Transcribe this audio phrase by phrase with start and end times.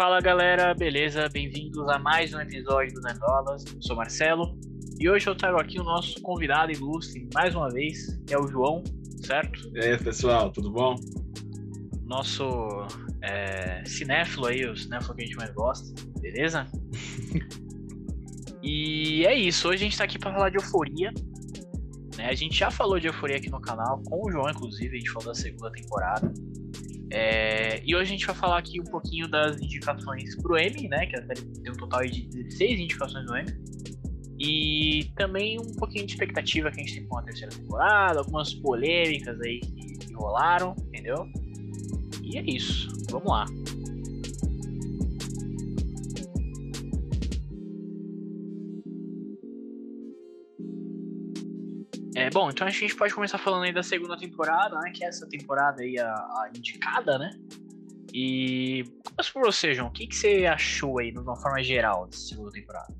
[0.00, 1.28] Fala galera, beleza?
[1.28, 3.66] Bem-vindos a mais um episódio do Nerdolas.
[3.66, 4.58] Eu sou Marcelo
[4.98, 8.48] e hoje eu trago aqui o nosso convidado ilustre mais uma vez, que é o
[8.48, 8.82] João,
[9.22, 9.70] certo?
[9.74, 10.96] E aí pessoal, tudo bom?
[12.06, 12.42] Nosso
[13.20, 16.66] é, cinéfilo aí, o cinéfilo que a gente mais gosta, beleza?
[18.64, 21.12] e é isso, hoje a gente tá aqui para falar de euforia.
[22.16, 22.26] Né?
[22.26, 25.10] A gente já falou de euforia aqui no canal, com o João, inclusive, a gente
[25.10, 26.32] falou da segunda temporada.
[27.12, 31.06] É, e hoje a gente vai falar aqui um pouquinho das indicações pro Emmy, né?
[31.06, 33.52] Que a série tem um total de 16 indicações no Emmy.
[34.38, 38.54] E também um pouquinho de expectativa que a gente tem com a terceira temporada, algumas
[38.54, 41.28] polêmicas aí que, que rolaram, entendeu?
[42.22, 42.88] E é isso.
[43.10, 43.44] Vamos lá.
[52.32, 54.92] Bom, então a gente pode começar falando aí da segunda temporada, né?
[54.94, 57.30] Que é essa temporada aí, a, a indicada, né?
[58.12, 59.88] E começa por você, João.
[59.88, 62.94] O que, que você achou aí, de uma forma geral, dessa segunda temporada?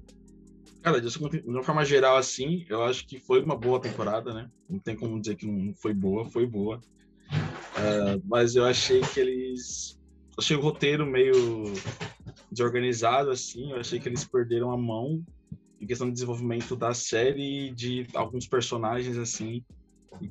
[0.83, 4.51] Cara, de uma forma geral, assim, eu acho que foi uma boa temporada, né?
[4.69, 6.81] Não tem como dizer que não foi boa, foi boa.
[7.31, 10.01] Uh, mas eu achei que eles.
[10.39, 11.35] Achei o roteiro meio
[12.51, 13.71] desorganizado, assim.
[13.71, 15.23] Eu achei que eles perderam a mão
[15.81, 19.65] em questão de desenvolvimento da série de alguns personagens assim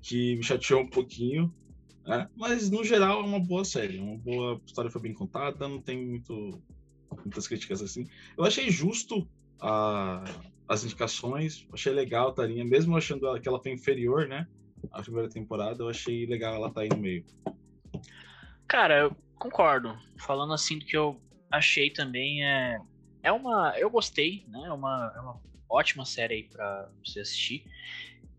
[0.02, 1.54] que me chateou um pouquinho
[2.06, 2.28] né?
[2.36, 4.00] mas no geral é uma boa série.
[4.00, 6.62] Uma boa história foi bem contada não tem muito
[7.24, 8.08] muitas críticas assim.
[8.38, 9.28] Eu achei justo
[9.60, 10.24] a,
[10.68, 14.48] as indicações achei legal a Tarinha mesmo achando que ela foi inferior né
[14.92, 17.26] à primeira temporada eu achei legal ela estar tá aí no meio.
[18.68, 19.98] Cara eu concordo.
[20.18, 21.20] Falando assim do que eu
[21.52, 22.80] achei também é
[23.24, 23.74] é uma.
[23.78, 24.64] Eu gostei, né?
[24.66, 27.66] É uma, é uma ótima série aí pra você assistir.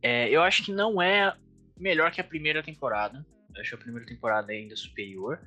[0.02, 1.34] É, eu acho que não é
[1.76, 3.24] melhor que a primeira temporada.
[3.54, 5.40] Eu acho a primeira temporada ainda superior.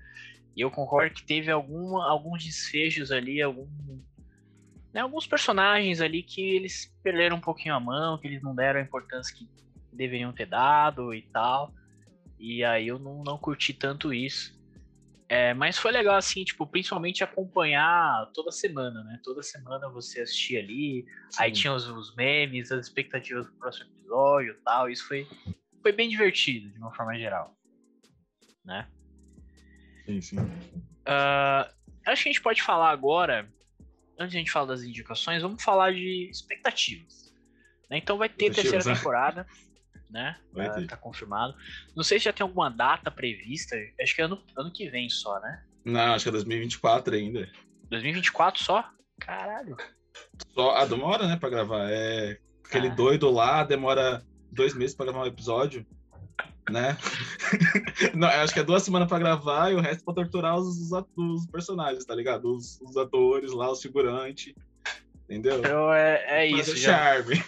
[0.55, 3.67] E eu concordo que teve alguma, alguns desfechos ali, algum,
[4.93, 8.79] né, alguns personagens ali que eles perderam um pouquinho a mão, que eles não deram
[8.79, 9.49] a importância que
[9.91, 11.73] deveriam ter dado e tal.
[12.37, 14.61] E aí eu não, não curti tanto isso.
[15.29, 19.19] É, mas foi legal, assim, tipo, principalmente acompanhar toda semana, né?
[19.23, 21.43] Toda semana você assistia ali, sim.
[21.43, 24.89] aí tinha os, os, memes, as expectativas pro próximo episódio e tal.
[24.89, 25.27] Isso foi,
[25.81, 27.55] foi bem divertido, de uma forma geral.
[28.65, 28.87] Né?
[30.05, 30.37] Sim, sim.
[30.37, 31.69] Uh,
[32.05, 33.49] acho que a gente pode falar agora,
[34.19, 37.33] antes de a gente falar das indicações, vamos falar de expectativas.
[37.89, 37.97] Né?
[37.97, 38.95] Então vai ter terceira né?
[38.95, 39.47] temporada
[40.13, 40.37] né?
[40.53, 41.55] Vai tá, confirmado.
[41.95, 43.75] Não sei se já tem alguma data prevista.
[43.99, 45.63] Acho que é ano, ano que vem só, né?
[45.83, 47.49] Não, acho que é 2024 ainda.
[47.89, 48.87] 2024 só?
[49.19, 49.75] Caralho.
[50.53, 51.89] Só, ah, demora, né, pra gravar.
[51.89, 52.37] É.
[52.63, 52.93] Aquele ah.
[52.93, 55.85] doido lá demora dois meses pra gravar um episódio,
[56.69, 56.95] né?
[58.13, 61.47] Não, acho que é duas semanas pra gravar e o resto pra torturar os, os
[61.47, 62.55] personagens, tá ligado?
[62.55, 64.53] Os, os atores lá, os figurantes.
[65.27, 65.57] Entendeu?
[65.57, 66.75] Então é, é isso.
[66.77, 66.97] Já.
[66.97, 67.43] Charme.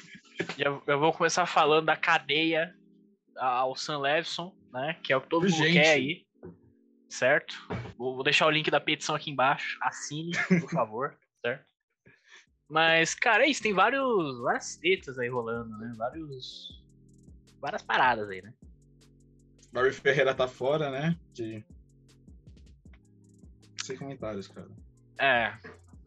[0.57, 2.75] Já, eu vou começar falando da cadeia
[3.38, 4.97] ao Sam Levinson, né?
[5.03, 5.59] Que é o que todo Gente.
[5.59, 6.25] mundo quer aí.
[7.09, 7.56] Certo?
[7.97, 9.78] Vou, vou, deixar o link da petição aqui embaixo.
[9.81, 11.18] Assine, por favor.
[11.41, 11.66] certo?
[12.68, 13.62] Mas, cara, é isso.
[13.62, 15.94] Tem vários, várias tetas aí rolando, né?
[15.96, 16.84] Vários.
[17.62, 18.53] Várias paradas aí, né?
[19.72, 21.17] Barry Ferreira tá fora, né?
[21.34, 21.63] De.
[23.84, 24.69] Sem comentários, cara.
[25.19, 25.53] É,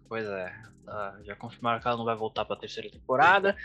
[0.08, 0.52] pois é.
[0.86, 3.56] Ah, já confirmaram que ela não vai voltar pra terceira temporada.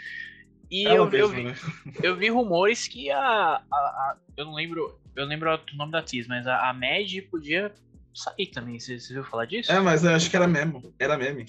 [0.74, 1.56] E eu, mesmo, eu, vi, né?
[2.02, 5.00] eu vi rumores que a, a, a, Eu não lembro.
[5.16, 7.72] Eu lembro o nome da atriz, mas a, a Mad podia
[8.12, 8.80] sair também.
[8.80, 9.72] Você, você viu falar disso?
[9.72, 10.92] É, mas eu acho que era meme.
[10.98, 11.46] Era meme.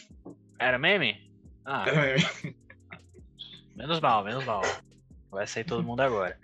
[0.58, 1.18] Era meme?
[1.64, 1.84] Ah.
[1.88, 2.56] Era meme.
[3.74, 4.60] Menos mal, menos mal.
[5.30, 6.38] Vai sair todo mundo agora.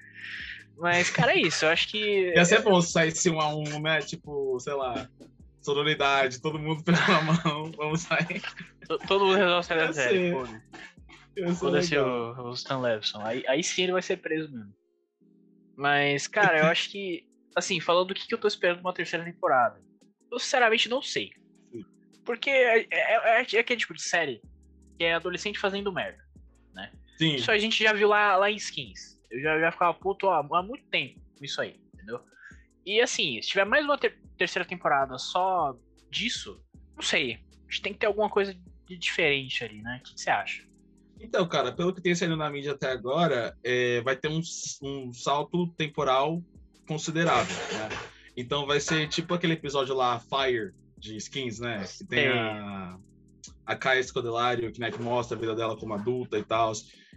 [0.79, 1.67] Mas, cara, é isso.
[1.67, 2.33] Eu acho que.
[2.35, 4.01] Ia ser bom se saísse um a um, né?
[4.01, 5.07] Tipo, sei lá.
[5.61, 8.41] Sororidade, todo mundo pela mão, vamos sair.
[9.07, 10.33] Todo mundo resolve sair da série,
[11.59, 13.21] Foda-se o, o Stan Levinson.
[13.23, 14.75] Aí, aí sim ele vai ser preso mesmo.
[15.77, 17.27] Mas, cara, eu acho que.
[17.55, 19.81] Assim, falando do que, que eu tô esperando uma terceira temporada.
[20.31, 21.33] Eu sinceramente não sei.
[22.25, 24.41] Porque é, é, é, é aquele tipo de série
[24.97, 26.23] que é adolescente fazendo merda,
[26.75, 26.93] né?
[27.19, 27.35] Sim.
[27.35, 29.19] Isso a gente já viu lá, lá em Skins.
[29.31, 32.21] Eu já, já ficava puto ó, há muito tempo com isso aí, entendeu?
[32.85, 35.75] E assim, se tiver mais uma ter terceira temporada só
[36.11, 36.63] disso,
[36.95, 37.39] não sei.
[37.67, 38.55] A gente tem que ter alguma coisa
[38.87, 39.99] de diferente ali, né?
[40.01, 40.70] O que, que você acha?
[41.21, 44.41] Então, cara, pelo que tem saindo na mídia até agora, é, vai ter um,
[44.83, 46.43] um salto temporal
[46.89, 47.89] considerável, né?
[48.37, 51.85] Então vai ser tipo aquele episódio lá, Fire, de skins, né?
[51.85, 52.99] Que tem a,
[53.67, 56.73] a Kaia Scodelario, que, né, que mostra a vida dela como adulta e tal.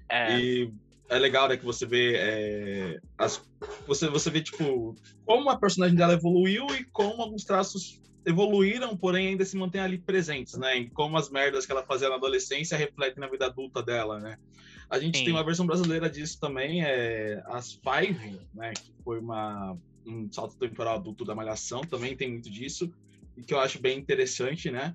[0.09, 0.37] É.
[0.37, 0.73] E
[1.09, 3.41] é legal, né, que você vê é, as,
[3.87, 4.95] você, você vê, tipo,
[5.25, 9.97] como a personagem dela evoluiu e como alguns traços evoluíram, porém ainda se mantêm ali
[9.97, 10.77] presentes, né?
[10.77, 14.37] Em como as merdas que ela fazia na adolescência refletem na vida adulta dela, né?
[14.89, 15.25] A gente Sim.
[15.25, 18.73] tem uma versão brasileira disso também, é as Five, né?
[18.73, 22.91] Que foi uma, um salto temporal adulto da Malhação, também tem muito disso,
[23.35, 24.93] e que eu acho bem interessante, né?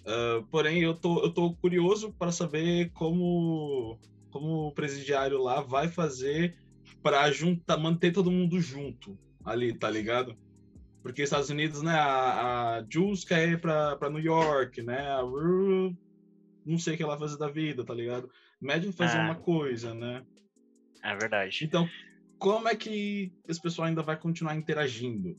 [0.00, 3.98] Uh, porém, eu tô, eu tô curioso para saber como,
[4.30, 6.56] como o presidiário lá vai fazer
[7.02, 10.36] para juntar, manter todo mundo junto ali, tá ligado?
[11.02, 15.08] Porque Estados Unidos, né, a, a Jules quer ir para New York, né?
[15.10, 15.96] A Rue,
[16.66, 18.30] não sei o que ela fazer da vida, tá ligado?
[18.60, 19.20] Médico fazer é.
[19.20, 20.24] uma coisa, né?
[21.02, 21.64] É verdade.
[21.64, 21.88] Então,
[22.38, 25.38] como é que esse pessoal ainda vai continuar interagindo?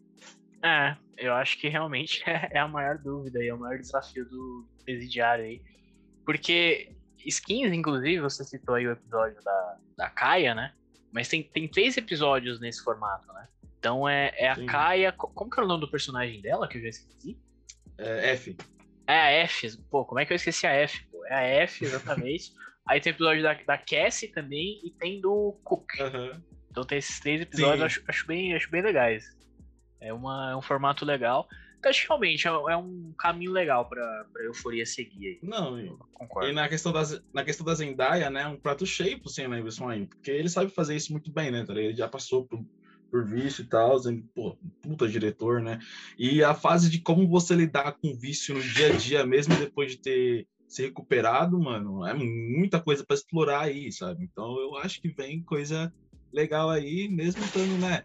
[0.64, 4.26] É, eu acho que realmente é, é a maior dúvida e é o maior desafio
[4.26, 5.62] do presidiário aí.
[6.26, 6.96] Porque
[7.26, 10.74] skins, inclusive, você citou aí o episódio da, da Kaia, né?
[11.12, 13.48] Mas tem, tem três episódios nesse formato, né?
[13.80, 14.66] Então é, é a Sim.
[14.66, 15.12] Kaia.
[15.14, 17.40] Como que é o nome do personagem dela, que eu já esqueci?
[17.98, 18.56] É F.
[19.08, 19.78] É a F.
[19.90, 21.04] Pô, como é que eu esqueci a F?
[21.06, 21.26] Pô?
[21.26, 22.52] É a F, exatamente.
[22.86, 25.88] aí tem episódio da, da Cassie também e tem do Cook.
[26.00, 26.42] Uhum.
[26.70, 29.26] Então tem esses três episódios, acho, acho, bem, acho bem legais.
[30.02, 31.48] É, uma, é um formato legal.
[31.80, 35.40] Então, acho que realmente é, é um caminho legal pra, pra euforia seguir aí.
[35.42, 36.50] Não, e, concordo.
[36.50, 38.46] E na questão, das, na questão da Zendaya, né?
[38.48, 40.06] Um prato cheio pro Sam Levinson aí.
[40.06, 41.66] Porque ele sabe fazer isso muito bem, né?
[41.66, 42.60] Tá ele já passou por,
[43.10, 44.00] por vício e tal.
[44.34, 45.80] Pô, puta diretor, né?
[46.18, 49.92] E a fase de como você lidar com vício no dia a dia, mesmo depois
[49.92, 54.24] de ter se recuperado, mano, é muita coisa para explorar aí, sabe?
[54.24, 55.92] Então eu acho que vem coisa
[56.32, 58.04] legal aí, mesmo estando, né?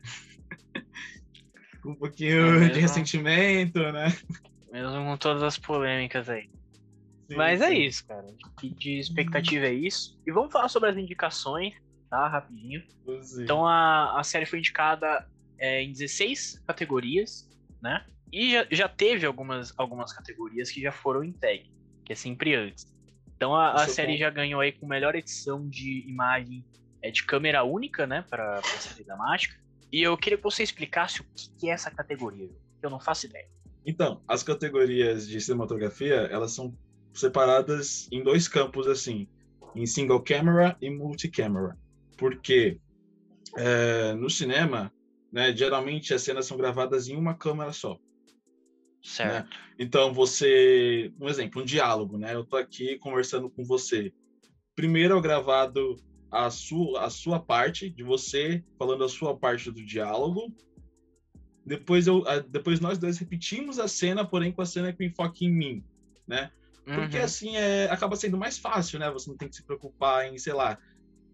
[1.82, 4.16] com um pouquinho é mesmo, de ressentimento, né?
[4.72, 6.48] Mesmo com todas as polêmicas aí.
[7.28, 7.74] Sim, Mas é sim.
[7.74, 8.26] é isso, cara.
[8.62, 10.18] De expectativa é isso.
[10.26, 11.74] E vamos falar sobre as indicações,
[12.14, 12.28] tá?
[12.28, 12.82] Rapidinho.
[13.22, 13.43] Sim.
[13.43, 15.28] Então a, a série foi indicada
[15.58, 17.50] é, em 16 categorias,
[17.82, 18.06] né?
[18.32, 21.70] E já, já teve algumas, algumas categorias que já foram em tag,
[22.05, 22.87] que é sempre antes.
[23.37, 26.64] Então a, a série já ganhou aí com melhor edição de imagem
[27.02, 28.25] é, de câmera única, né?
[28.31, 29.56] Para a série dramática.
[29.93, 31.25] E eu queria que você explicasse o
[31.58, 33.49] que é essa categoria, que eu não faço ideia.
[33.87, 36.75] Então, as categorias de cinematografia, elas são
[37.12, 39.28] separadas em dois campos, assim,
[39.75, 41.76] em single camera e multi-camera.
[42.16, 42.78] Porque
[43.56, 44.93] é, no cinema,
[45.32, 47.99] né, geralmente as cenas são gravadas em uma câmera só.
[49.02, 49.50] Certo.
[49.50, 49.58] Né?
[49.78, 51.12] Então, você...
[51.20, 52.34] Um exemplo, um diálogo, né?
[52.34, 54.12] Eu tô aqui conversando com você.
[54.75, 55.96] Primeiro é gravado
[56.31, 60.52] a sua, a sua parte, de você falando a sua parte do diálogo.
[61.64, 65.52] Depois, eu, depois nós dois repetimos a cena, porém com a cena com enfoque em
[65.52, 65.84] mim,
[66.26, 66.50] né?
[66.84, 67.25] Porque uhum.
[67.25, 69.10] assim é, acaba sendo mais fácil, né?
[69.10, 70.78] Você não tem que se preocupar em, sei lá,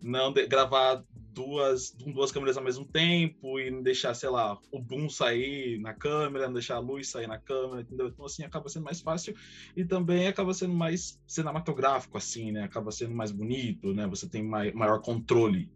[0.02, 4.80] não de, gravar duas, duas câmeras ao mesmo tempo e não deixar, sei lá, o
[4.80, 8.08] boom sair na câmera, não deixar a luz sair na câmera, entendeu?
[8.08, 9.34] Então, assim, acaba sendo mais fácil
[9.76, 12.64] e também acaba sendo mais cinematográfico, assim, né?
[12.64, 14.06] Acaba sendo mais bonito, né?
[14.08, 15.70] Você tem mai, maior controle,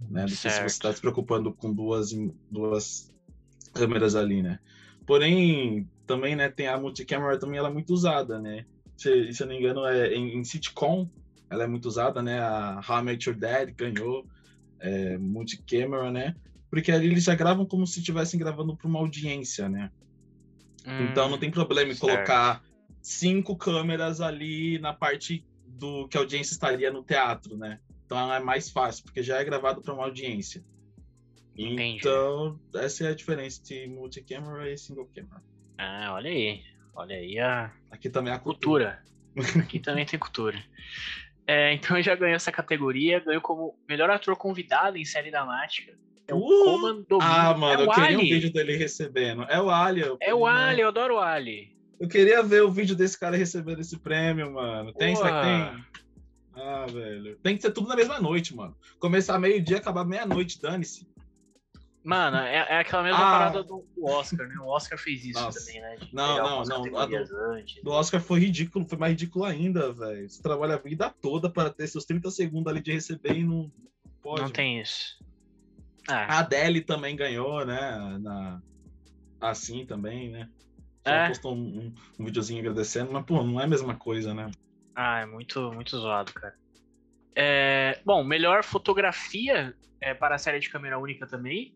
[0.00, 0.24] né?
[0.24, 2.10] Do que se você está se preocupando com duas,
[2.50, 3.12] duas
[3.72, 4.58] câmeras ali, né?
[5.06, 8.66] Porém, também, né, tem a multicamera também, ela é muito usada, né?
[8.96, 11.08] Se, se eu não me engano, é em, em sitcom,
[11.50, 12.40] ela é muito usada, né?
[12.40, 14.26] A How I Met Your Dad ganhou
[14.80, 16.34] é, multicamera, né?
[16.70, 19.90] Porque ali eles já gravam como se estivessem gravando para uma audiência, né?
[20.86, 22.62] Hum, então não tem problema em colocar
[23.00, 27.80] cinco câmeras ali na parte do que a audiência estaria no teatro, né?
[28.04, 30.64] Então é mais fácil, porque já é gravado para uma audiência.
[31.56, 31.98] Entendi.
[31.98, 35.42] Então, essa é a diferença entre multicamera e single camera.
[35.78, 36.62] Ah, olha aí.
[36.94, 37.72] Olha aí a.
[37.90, 39.02] Aqui também é a cultura.
[39.34, 39.64] cultura.
[39.64, 40.62] Aqui também tem cultura.
[41.46, 45.96] É, então já ganhou essa categoria, ganhou como melhor ator convidado em série dramática.
[46.28, 48.16] É o uh, Ah, mano, é eu queria Ali.
[48.16, 49.44] um vídeo dele recebendo.
[49.44, 50.02] É o Ali.
[50.20, 51.76] É o Ali, eu adoro o Ali.
[52.00, 54.92] Eu queria ver o vídeo desse cara recebendo esse prêmio, mano.
[54.92, 55.84] Tem, será que tem?
[56.62, 57.36] Ah, velho.
[57.42, 58.76] Tem que ser tudo na mesma noite, mano.
[58.98, 61.06] Começar meio-dia, acabar meia-noite, dane-se.
[62.06, 63.30] Mano, é, é aquela mesma ah.
[63.32, 64.54] parada do Oscar, né?
[64.60, 65.58] O Oscar fez isso Nossa.
[65.58, 65.96] também, né?
[65.96, 66.98] De não, não, não.
[67.00, 67.16] A do,
[67.50, 70.30] antes, do Oscar foi ridículo, foi mais ridículo ainda, velho.
[70.30, 73.72] Você trabalha a vida toda para ter seus 30 segundos ali de receber e não
[74.22, 74.42] pode.
[74.42, 75.18] Não tem isso.
[76.08, 76.36] Ah.
[76.36, 78.18] A Adele também ganhou, né?
[78.20, 78.62] Na...
[79.40, 80.48] Assim também, né?
[81.04, 81.26] Só é.
[81.26, 84.48] postou um, um, um videozinho agradecendo, mas, pô, não é a mesma coisa, né?
[84.94, 86.54] Ah, é muito, muito zoado, cara.
[87.34, 91.74] É, bom, melhor fotografia é, para a série de câmera única também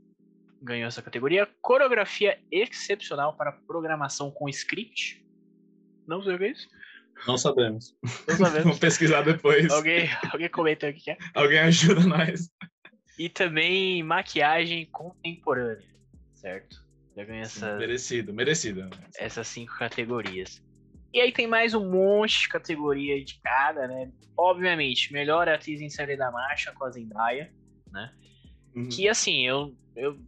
[0.60, 1.48] ganhou essa categoria.
[1.60, 5.24] Coreografia excepcional para programação com script.
[6.06, 6.68] Não sei o que é isso.
[7.26, 7.96] Não sabemos.
[8.26, 8.62] Não sabemos.
[8.64, 9.70] Vamos pesquisar depois.
[9.70, 11.18] Alguém, alguém comenta o que é.
[11.34, 12.50] Alguém ajuda nós.
[13.18, 15.86] E também maquiagem contemporânea,
[16.34, 16.82] certo?
[17.16, 18.88] Já ganha essas, Merecido, merecido.
[19.18, 20.62] essas cinco categorias.
[21.12, 24.10] E aí tem mais um monte de categoria indicada, né?
[24.36, 27.52] Obviamente, melhor atriz em série da marcha com a Zendaya,
[27.92, 28.12] né?
[28.74, 28.88] Uhum.
[28.88, 29.76] Que assim, eu.
[29.96, 30.18] eu...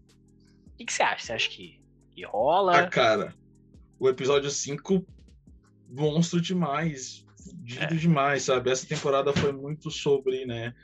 [0.82, 1.26] O que, que você acha?
[1.26, 2.80] Você acha que, que rola?
[2.80, 3.34] Ah, cara,
[4.00, 5.06] o episódio 5,
[5.88, 7.24] monstro demais.
[7.36, 7.96] Fudido É.
[7.96, 8.70] demais, sabe?
[8.70, 10.74] Essa temporada foi muito sobre, né,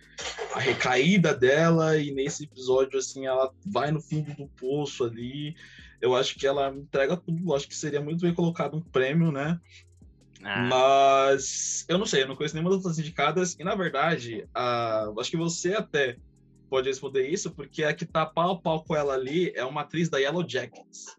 [0.54, 5.56] a recaída dela e nesse episódio, assim, ela vai no fundo do poço ali.
[6.00, 7.52] Eu acho que ela entrega tudo.
[7.54, 9.60] Acho que seria muito bem colocado um prêmio, né?
[10.44, 13.56] Ah, Mas eu não sei, eu não conheço nenhuma das outras indicadas.
[13.58, 15.12] E na verdade, a...
[15.18, 16.16] acho que você até
[16.68, 19.80] pode responder isso, porque a que tá pau a pau com ela ali é uma
[19.82, 21.16] atriz da Yellow Jackets.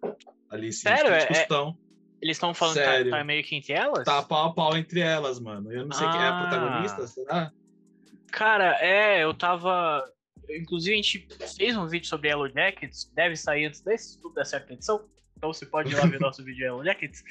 [0.50, 1.12] Ali, sim, Sério?
[1.12, 1.78] É- discussão.
[2.22, 3.12] eles estão falando que sério.
[3.12, 4.04] tá, tá meio que entre elas?
[4.04, 5.72] Tá pau a pau entre elas, mano.
[5.72, 6.42] Eu não sei quem é a Ah.
[6.42, 7.52] protagonista, será?
[8.32, 10.04] Cara, é, eu tava.
[10.50, 11.28] Inclusive, a gente
[11.58, 15.06] fez um vídeo sobre Yellow Jackets, deve sair antes desse, tudo dessa edição.
[15.38, 17.24] Então você pode ir lá ver nosso vídeo Yellow Jackets.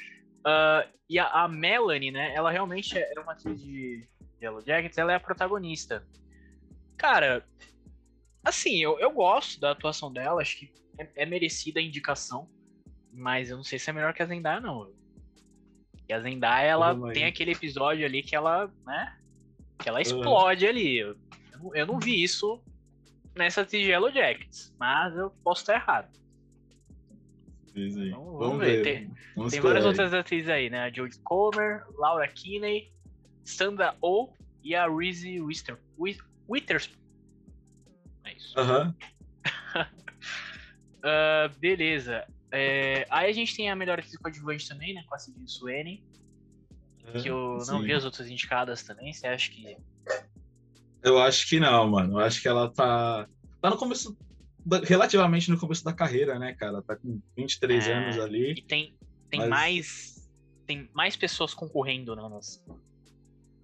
[0.44, 2.32] Ah, e a, a Melanie, né?
[2.34, 4.06] Ela realmente é uma atriz de
[4.40, 6.06] Yellow Jackets, ela é a protagonista.
[6.96, 7.44] Cara,
[8.45, 12.49] assim, eu, eu gosto da atuação dela, acho que é, é merecida a indicação,
[13.12, 14.90] mas eu não sei se é melhor que a Zendaya, não.
[16.09, 19.18] E a Zendaya, ela tem aquele episódio ali que ela, né?
[19.78, 20.99] Que ela explode ali.
[20.99, 21.16] Eu,
[21.75, 22.62] eu não- vi isso
[23.37, 26.09] nessa Yellow Jackets, mas eu posso estar errado.
[27.76, 28.76] Então, Vamos, vamos ver.
[28.76, 28.83] ver.
[28.83, 29.88] Tem- Vamos Tem várias aí.
[29.90, 30.80] outras atrizes aí, né?
[30.80, 32.92] A Jodie Comer, Laura Kinney,
[33.45, 34.30] Sandra Oh
[34.64, 36.99] e a Reese Witherspoon.
[38.28, 38.58] É isso.
[38.58, 38.94] Aham.
[41.02, 42.26] Ah, beleza.
[42.50, 45.04] É, aí a gente tem a melhor atriz coadjuvante também, né?
[45.06, 46.02] Com a Sidney Sweeney,
[47.23, 47.82] que eu não Sim.
[47.85, 49.12] vi as outras indicadas também.
[49.12, 49.76] Você acha que.
[51.02, 52.14] Eu acho que não, mano.
[52.14, 53.28] Eu acho que ela tá.
[53.61, 54.16] Tá no começo.
[54.85, 56.82] Relativamente no começo da carreira, né, cara?
[56.82, 57.92] Tá com 23 É.
[57.92, 58.52] anos ali.
[58.52, 58.94] E tem,
[59.30, 60.30] tem Mas- mais.
[60.66, 62.62] Tem mais pessoas concorrendo né, nas-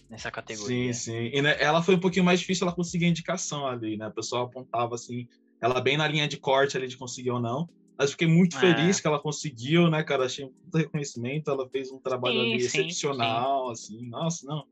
[0.09, 0.93] nessa Sim, categoria.
[0.95, 1.31] sim.
[1.33, 4.09] E né, ela foi um pouquinho mais difícil ela conseguir a indicação ali, né?
[4.09, 5.27] O pessoal apontava assim,
[5.61, 7.69] ela bem na linha de corte ali de conseguir ou não.
[7.97, 8.61] Mas fiquei muito É.
[8.61, 10.27] feliz que ela conseguiu, né, cara?
[10.27, 11.51] Achei muito reconhecimento.
[11.51, 14.09] Ela fez um trabalho Sim, ali sim, excepcional, assim.
[14.09, 14.67] Nossa, não.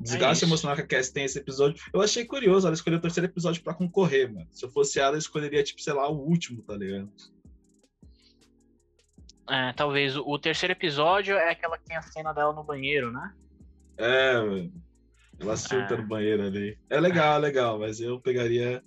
[0.00, 0.46] Desgaste isso.
[0.46, 1.80] emocional que a Cass tem esse episódio.
[1.92, 4.48] Eu achei curioso, ela escolheu o terceiro episódio pra concorrer, mano.
[4.50, 7.12] Se eu fosse ela, eu escolheria, tipo, sei lá, o último, tá ligado?
[9.48, 13.12] É, talvez o, o terceiro episódio é aquela que tem a cena dela no banheiro,
[13.12, 13.34] né?
[13.98, 14.34] É.
[15.40, 15.96] Ela surta Ah.
[15.98, 16.78] no banheiro ali.
[16.88, 18.82] É legal, é legal, mas eu pegaria.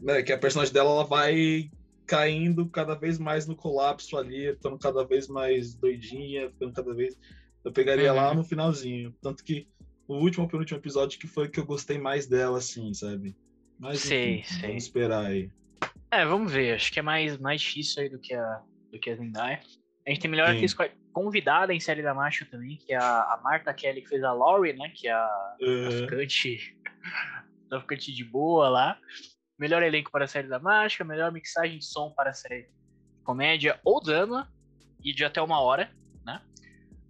[0.00, 1.70] Né, que a personagem dela ela vai
[2.06, 7.16] caindo cada vez mais no colapso ali, ficando cada vez mais doidinha, ficando cada vez.
[7.64, 8.16] Eu pegaria Uhum.
[8.16, 9.14] lá no finalzinho.
[9.22, 9.66] Tanto que
[10.08, 13.36] o último penúltimo episódio que foi que eu gostei mais dela, assim, sabe?
[13.78, 14.68] Mas Sei, enfim, sei.
[14.68, 15.50] vamos esperar aí.
[16.10, 16.74] É, vamos ver.
[16.74, 19.60] Acho que é mais, mais difícil aí do que a, do que a Zendaya.
[20.06, 23.02] A gente tem melhor atriz co- convidada em série da Macho também, que é a,
[23.22, 24.92] a Marta Kelly, que fez a Laurie, né?
[24.94, 26.58] Que é a traficante,
[27.68, 28.98] traficante de boa lá.
[29.58, 32.68] Melhor elenco para a série da Mágica, melhor mixagem de som para a série
[33.24, 34.48] comédia ou drama,
[35.02, 35.90] e de até uma hora.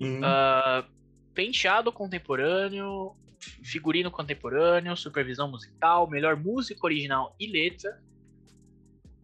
[0.00, 0.88] hum, Ah,
[1.34, 3.14] penteado contemporâneo,
[3.62, 8.00] figurino contemporâneo, supervisão musical, melhor música original e letra.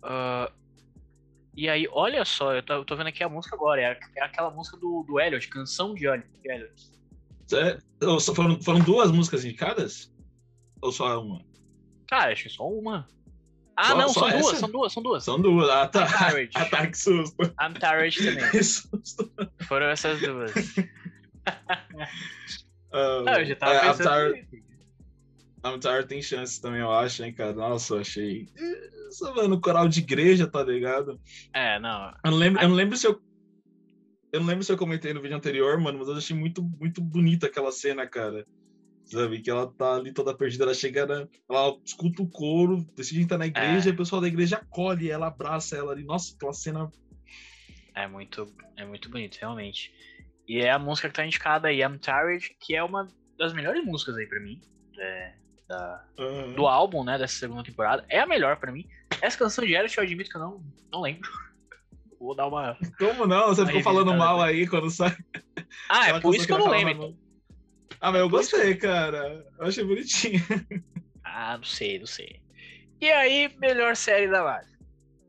[0.02, 0.52] Ah,
[1.54, 4.22] e aí, olha só, eu tô, eu tô vendo aqui a música agora, é, é
[4.24, 6.90] aquela música do, do Elliot, Canção de Elliot.
[7.52, 7.78] é,
[8.34, 10.12] foram, foram duas músicas indicadas?
[10.80, 11.40] Ou só uma?
[12.08, 13.06] Cara, acho que só uma.
[13.76, 14.56] Ah, Só- não, só são duas, essa?
[14.56, 15.24] são duas, são duas.
[15.24, 15.70] São duas.
[15.70, 16.06] Ah, tá.
[16.54, 17.42] Ah, tá, que susto.
[17.60, 18.50] I'm tired também.
[18.52, 19.32] Que susto.
[19.66, 20.52] Foram essas duas.
[22.94, 24.34] Ah, Ah, eu já tava é, pensando.
[25.64, 25.88] Nisso.
[25.88, 27.52] Avatar tem chance também, eu acho, hein, cara.
[27.52, 28.48] Nossa, eu achei.
[29.08, 31.20] Isso, mano, coral de igreja, tá ligado?
[31.52, 32.12] É, não.
[32.24, 33.20] Eu não lembro, eu não lembro se eu.
[34.32, 37.02] Eu não lembro se eu comentei no vídeo anterior, mano, mas eu achei muito, muito
[37.02, 38.46] bonita aquela cena, cara.
[39.04, 39.40] Sabe?
[39.42, 43.36] Que ela tá ali toda perdida, ela chega, na, ela escuta o coro, decide entrar
[43.36, 43.92] na igreja, É.
[43.92, 46.02] e o pessoal da igreja acolhe ela, abraça ela ali.
[46.04, 46.90] Nossa, aquela cena.
[47.94, 49.92] É muito, é muito bonito, realmente.
[50.48, 53.84] E é a música que tá indicada aí, I'm Tired, que é uma das melhores
[53.84, 54.58] músicas aí pra mim.
[54.98, 55.34] é,
[55.72, 58.04] da- ah, do álbum, né, dessa segunda temporada.
[58.08, 58.86] É a melhor pra mim.
[59.20, 60.62] Essa canção de Elliot eu admito que eu não,
[60.92, 61.28] não lembro.
[62.20, 62.76] Vou dar uma.
[62.98, 63.48] Como não?
[63.48, 65.16] Você ficou falando mal aí quando sai.
[65.88, 66.92] Ah, é aquela por canção isso que eu não lembro.
[66.92, 67.16] então.
[68.00, 69.44] Ah, mas eu Por que gostei, cara.
[69.58, 70.40] Eu achei bonitinho.
[71.24, 72.40] Ah, não sei, não sei.
[73.00, 74.70] E aí, melhor série da live.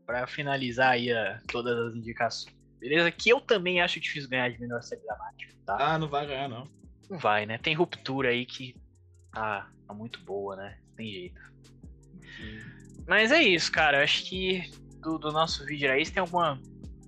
[0.06, 2.54] Pra finalizar aí a- todas as indicações.
[2.78, 3.10] Beleza?
[3.10, 5.76] Que eu também acho difícil ganhar de melhor série dramática, tá?
[5.80, 6.68] Ah, não vai ganhar, não.
[7.10, 7.58] Não vai, né?
[7.58, 8.76] Tem ruptura aí que
[9.34, 10.78] tá, tá muito boa, né?
[10.96, 11.40] Tem jeito.
[13.06, 14.02] Mas é isso, cara.
[14.02, 16.60] Acho que do, do nosso vídeo aí, você tem alguma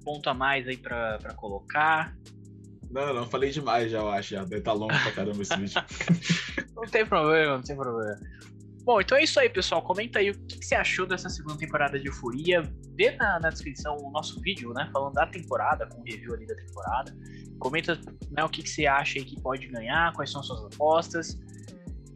[0.05, 2.17] ponto a mais aí pra, pra colocar?
[2.91, 4.35] Não, não, falei demais já, eu acho.
[4.35, 4.45] Já.
[4.45, 5.83] Deve tá longo pra caramba esse vídeo.
[6.75, 8.19] não tem problema, não tem problema.
[8.85, 9.83] Bom, então é isso aí, pessoal.
[9.83, 12.63] Comenta aí o que, você achou dessa segunda temporada de Euforia.
[12.97, 14.89] Vê na, na, descrição o nosso vídeo, né?
[14.93, 17.13] Falando da temporada, com o review ali da temporada.
[17.59, 17.99] Comenta
[18.31, 21.37] né, o que, que você acha aí que pode ganhar, quais são suas apostas.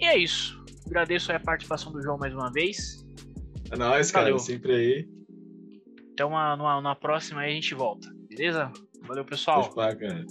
[0.01, 0.59] E é isso.
[0.87, 3.07] Agradeço a participação do João mais uma vez.
[3.71, 4.25] É nóis, cara.
[4.25, 4.39] Valeu.
[4.39, 5.09] Sempre aí.
[6.13, 8.09] Então, na, próxima aí a gente volta.
[8.29, 8.73] Beleza?
[9.07, 9.73] Valeu, pessoal.
[9.73, 10.25] Pá, cara.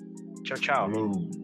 [0.43, 0.91] Tchau, tchau.
[0.91, 1.38] Falou.